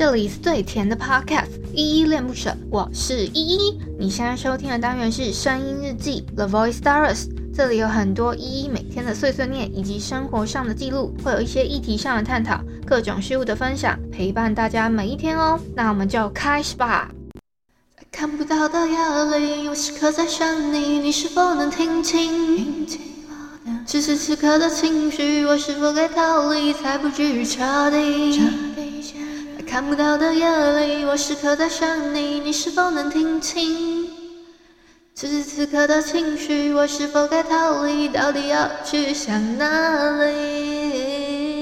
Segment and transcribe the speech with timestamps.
[0.00, 3.78] 这里是最甜的 Podcast，依依恋不舍，我是依依。
[3.98, 15.60] 你现在收听的单元是声音日记 The Voice Diaries，这里有很多依依每天的碎碎念以及生活上的记录，会有一些议题上的探讨，各种事物的分享，陪伴大家每一天哦。
[15.76, 17.10] 那我们就开始吧。
[17.94, 22.86] 在看不到的夜里，我时刻在想你，你是否能听清？
[23.84, 28.40] 此时此刻的情绪，我是否该逃离，才不至于彻底？
[29.70, 30.44] 看不到的夜
[30.84, 34.10] 里，我时刻在想你，你是否能听清？
[35.14, 38.08] 此时此刻的情绪，我是否该逃离？
[38.08, 41.54] 到底要去向哪里？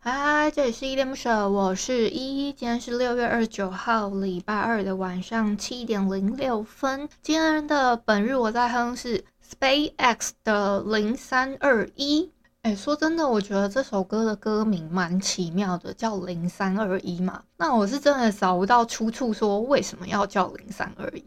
[0.00, 2.52] 嗨，这里是依依恋不舍，我是依依。
[2.52, 7.08] 今天是六月二十九号，礼拜二的晚上七点零六分。
[7.22, 9.24] 今天的本日我在哼是
[9.58, 12.30] SpaceX 的零三二一。
[12.62, 17.42] 哎，说真的，我觉得这首歌的歌名蛮奇妙的，叫零三二一嘛。
[17.56, 21.24] 那我是真的找不到出处，说为什么要叫零三二一。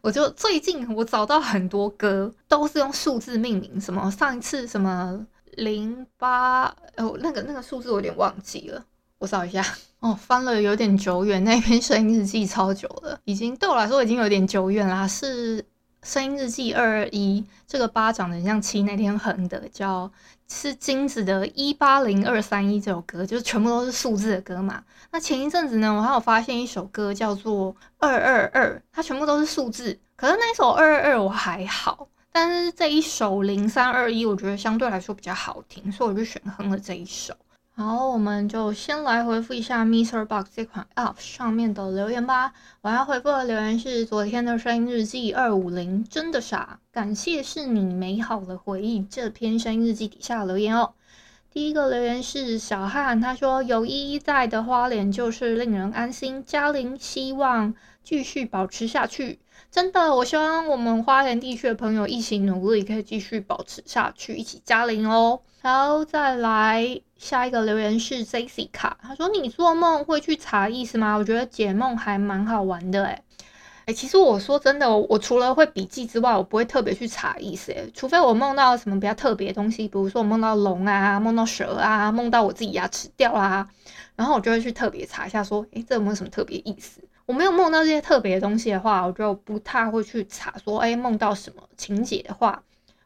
[0.00, 6.64] 我就最近我找到很多歌都是用数字命名，什么上一次什么零八，
[6.96, 8.84] 哦，那个那个数字我有点忘记了，
[9.18, 9.64] 我找一下。
[10.00, 15.06] 哦，翻了有点久远，那篇声音日记超久了，已经对我来说已经有点久远啦。
[15.06, 15.64] 是
[16.06, 20.08] 声音日记二二一，这个八长得很像七，那天哼的叫。
[20.48, 24.80] 是金子的《一八零二三一》这首歌，就是全部都是数字的歌嘛。
[25.10, 29.98] 那前一阵子呢，我还有发现一首歌叫做《二二二》，它全部都是数字。
[30.14, 37.34] 可是那首《二二二》我还好，但是这一首《零三二一》我觉得相对来说比较好听，所以我就选哼了这一首。
[37.78, 42.54] 好，我们就先来回复一下 MixerBox 这款 App 上面的留言吧。
[42.80, 49.02] 我要回复的留言是昨天的声音日记二五零，真的傻，感谢是你美好的回忆。
[49.02, 50.94] 这篇声音日记底下留言哦。
[51.56, 59.38] 第一个留言是小汉，他说有依依在的花莲就是令人安心，嘉玲希望继续保持下去。
[59.70, 65.40] 真的，我希望我们花莲地区的朋友一起努力，可以继续保持下去，一起加零哦。
[65.62, 71.16] 然后再来下一个留言是 Jessica，他说你做梦会去查意思吗？
[71.16, 73.22] 我觉得解梦还蛮好玩的诶
[73.86, 83.68] 诶，其实我说真的，我除了会笔记之外，我不会特别去查意思，除非我梦到什么比较特别的东西，比如说我梦到龙啊，梦到蛇啊，梦到我自己牙齿掉啊，
[84.16, 87.00] 然后我就会去特别查一下，说，诶，这有没有什么特别意思？
[87.26, 92.60] 我没有梦到这些特别的东西的话，我就不太会去查说，哎，梦到什么情节的话，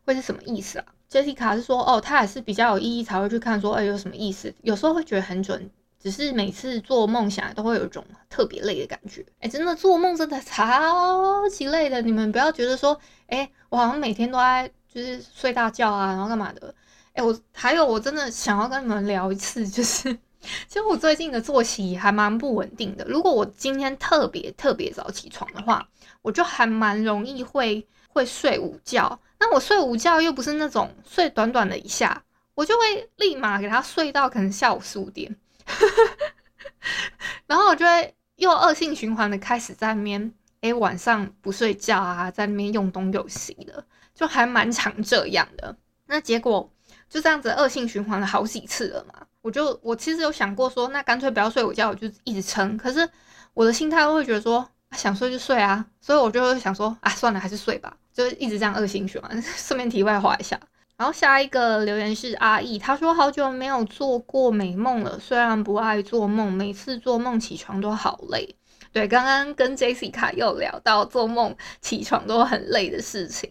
[0.06, 4.54] 会是什么意思啊？Jessica 是说，哦，他也是比较有意义才会去看，说，哎，有什么意思？
[4.62, 5.70] 有时候会觉得很准，
[6.03, 9.25] 只是每次做梦想都会有一种特别累的感觉。
[9.41, 16.75] 哎，真的做梦真的超级累的，你们不要觉得说，哎，我好像每天都在就是睡大觉啊，然后干嘛的？
[17.12, 20.19] 哎，我还有我真的想要跟你们聊一次，就是。
[20.66, 23.05] 其实我最近的作息还蛮不稳定的。
[23.05, 25.87] 如果我今天特别特别早起床的话，
[26.22, 29.21] 我就还蛮容易会会睡午觉。
[29.38, 32.25] 那我睡午觉又不是那种睡短短的一下，
[32.55, 35.37] 我就会立马给他睡到可能下午四五点，
[37.47, 45.76] 然后我就会又恶性循环的开始在那边，哎，晚上不睡觉啊，在那边用东用西的，就还蛮常这样的。
[46.06, 46.70] 那结果
[47.08, 49.14] 就这样子恶性循环了好几次了嘛。
[49.42, 52.76] 我就我其实有想过说，那干脆不要睡午觉，我就一直撑。
[52.76, 53.08] 可是
[53.54, 59.41] 我的心态会觉得说，想睡就睡啊，所以我就会想说，啊，算了，还是睡吧，就一直这样恶性循环。
[59.42, 60.60] 顺便题外话一下，
[61.00, 68.55] 然后下一个留言是阿义，他说好久没有做过美梦了，虽然不爱做梦，每次做梦起床都好累。
[68.93, 73.50] 对，刚刚跟 Jessica 又聊到做梦起床都很累的事情。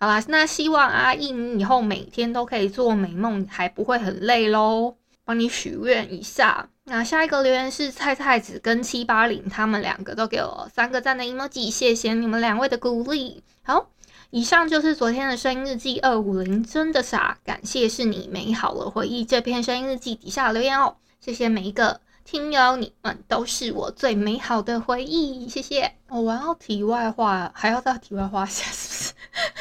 [0.00, 4.96] 好啦，那希望阿义你以后每天都可以做美梦，还不会很累喽。
[5.24, 6.68] 帮你许愿一下。
[6.82, 13.44] 那下一个留言是菜菜子跟七八零，他们两个都给我三个赞的 emoji，谢谢你们两位的鼓励。
[13.62, 13.88] 好，
[14.30, 19.24] 以上就是昨天的声音日记二五零，真的傻，感谢是你美好的回忆。
[19.24, 25.90] 这篇声音日记底下留言哦，谢谢每一个听友，你们都是我最美好的回忆，谢谢。
[26.08, 29.14] 哦，我要题外话，还要再题外话一下，是不是？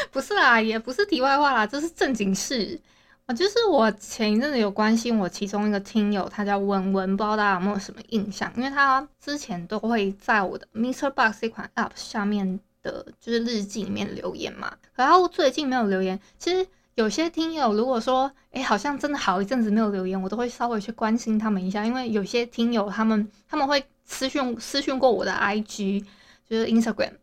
[0.12, 2.77] 不是啦，也不是题外话啦，这是正经事。
[3.25, 8.51] 啊，就是我前一阵子有关心我其中一个听友，他叫文文，不知道大家有没有什么印象？
[8.57, 14.74] 因为他之前都会在我的 MixerBox 这款 App 下面的，就是日记里面留言嘛。
[14.95, 26.06] 然后最近没有留言，其实有些听友如果说，哎，好像真的好一阵子没有留言，我都会稍微去关心他们一下，因为有些听友他们他们会私讯私讯过我的 IG，
[26.50, 27.13] 就是 Instagram，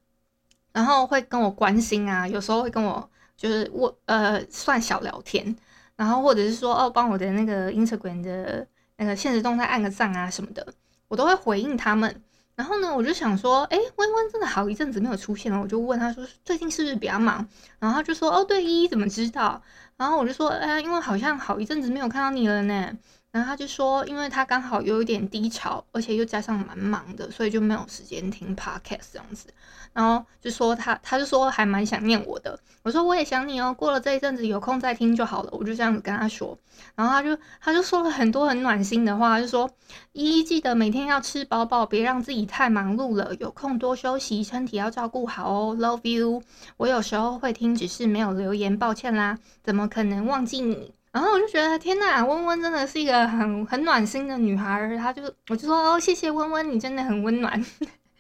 [0.73, 5.57] 然后会跟我关心啊，有时候会跟我就是我呃算小聊天。
[5.97, 10.67] 然后或者是说哦，帮我的那个 Instagram 的那个现实动态按个赞啊什么的，
[11.07, 12.21] 我都会回应他们。
[12.57, 17.47] 然后呢，我就想说，哎，温温真的好一阵子没有出现了，我就问他说，最近是不是比较忙？
[17.79, 19.61] 然后他就说，哦，对，依依怎么知道？
[19.97, 22.93] 然后我就说，哎，因为好像好一阵子没有看到你了呢。
[23.35, 29.49] 然后他就说，因为他刚好有一点低潮，而且又加上蛮忙的，所以就没有时间听 podcast 这样子。
[29.93, 32.57] 然后就说他，他就说还蛮想念我的。
[32.85, 35.49] 我说我也想你哦，过了这一阵子有空再听就好了。
[35.51, 36.57] 我就这样子跟他说，
[36.95, 39.69] 然后他就他就说了很多很暖心的话，就说
[40.13, 45.77] 依依记得每天要吃饱饱，别让自己太忙碌了，有空多休息，身体要照顾好哦。
[45.77, 46.41] Love you，
[46.77, 50.95] 我有时候会听，只是没有留言，抱歉啦，怎么可能忘记你？
[51.15, 54.97] 然后我就觉得天呐，温温真的是一个很很暖心的女孩。
[54.97, 57.65] 她就我就说哦，谢谢温温，你真的很温暖，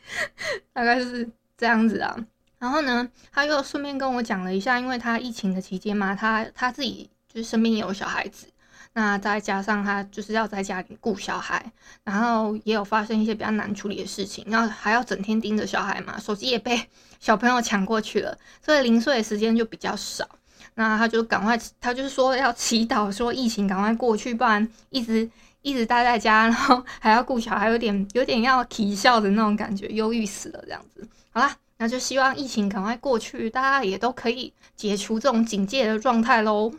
[0.72, 2.16] 大概是这样子啊。
[2.60, 8.46] 然后呢，他又顺便跟我讲了一下，因为他疫情的期间嘛，他他自己就是身边也有小孩子，
[8.92, 11.72] 那再加上他就是要在家里顾小孩，
[12.04, 16.80] 然后也有发生一些比较难处理的事情，然后还要整天盯着小孩嘛，手机也被
[17.18, 20.28] 小朋友抢过去了，所以零碎的时间就比较少。
[20.74, 25.28] 那他就赶快，他就是说要祈祷，说疫情赶快过去，不然一直
[25.62, 31.06] 一直待在家，然后 还要顾小孩，有点有点要啼笑的那种感觉，忧郁死了这样子。
[31.30, 36.72] 好啦，那就希望疫情赶快过去，大家也都可以解除这种警戒的状态喽。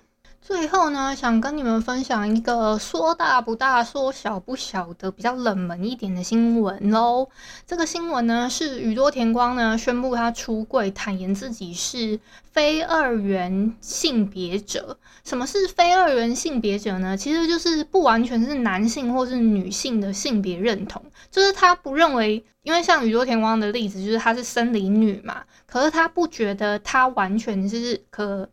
[0.46, 7.28] 最后呢，想跟你们分享一个说大不大、说小不小的比较冷门一点的新闻喽。
[7.66, 15.00] 这个新闻呢是宇多田光呢宣布他出柜，坦言自己是非二元性别者。
[15.24, 17.18] 什么是非二元性别者呢？
[17.18, 21.02] 其实就是不完全是男性或是女性的性别认同，
[21.32, 28.48] 就是他不认为，因为像宇多田光的例子，就是他是生理女嘛，可是他不觉得他完全是可。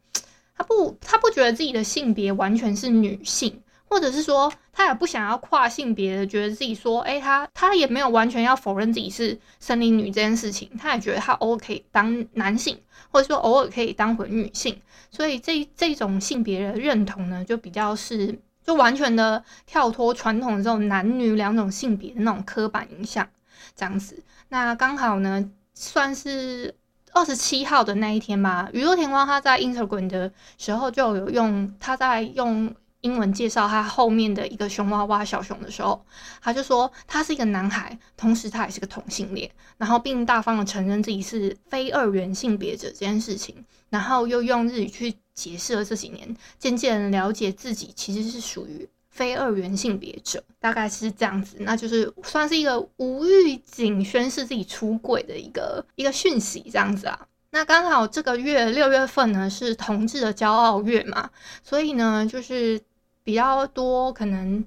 [0.63, 12.79] 不，他不觉得自己的性别完全是女性，或者是说他也不想要跨性别的，觉得自己说，哎、他他也没有完全要否认自己是森林女这件事情，他也觉得他偶尔可以当男性，
[13.11, 14.81] 或者说偶尔可以当回女性，
[15.11, 23.29] 所以这这种性别的认同呢，就比较是就完全的跳脱传统的这种男女两种性别的那种刻板印象
[23.75, 24.23] 这样子。
[24.49, 26.75] 那刚好呢，算是。
[27.15, 36.05] 二十七号的那一天吧，宇多田光他在 Instagram 的时候就有用，他在用英文介绍他后面的一个熊娃娃小熊的时候，
[36.41, 48.89] 他就说他是一个男孩，同时他也是个同性恋，然后并大方的承认自己是非二元性别者这件事情，然后又用日语去解释了这几年，渐渐了解自己其实是属于。
[49.13, 57.29] 非二元性别者大概是这样子，那就是算是一个无预警宣示自己出柜的一个一个讯息，这样子啊。
[57.51, 61.29] 那刚好这个月六月份呢是同志的骄傲月嘛，
[61.63, 62.81] 所以呢就是
[63.23, 64.65] 比较多可能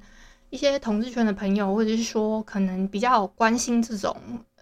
[0.51, 4.15] 一些同志圈的朋友，或者是说可能比较关心这种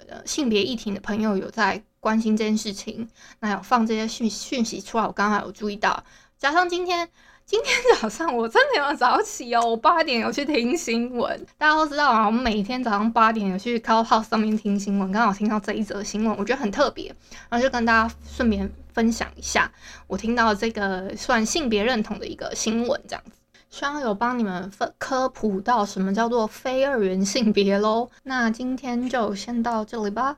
[0.07, 3.05] 呃性别议题的朋友，有在关心这件事情，
[3.41, 6.01] 那有放这些讯讯息出来，我刚好有注意到，
[6.39, 7.09] 加上今天。
[7.45, 11.45] 今天早上我真的有早起哦，我八点有去听新闻。
[11.57, 17.13] 大家都知道啊，我们每天早上八点有去 Clubhouse 上面听新闻，刚好听到这一则新闻，我觉得很特别，
[17.49, 19.69] 然后就跟大家顺便分享一下
[20.07, 23.31] 我听到这个算性别认同的一个新闻，这样子，
[23.69, 28.09] 希望有帮你们分科普到什么叫做非二元性别喽。
[28.23, 30.37] 那今天就先到这里吧。